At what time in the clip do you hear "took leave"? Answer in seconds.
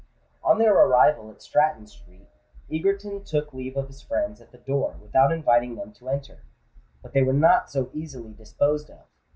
3.23-3.77